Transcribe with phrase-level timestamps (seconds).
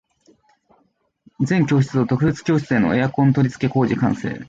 [1.41, 4.39] 全教室と特別教室へのエアコン取り付け工事完成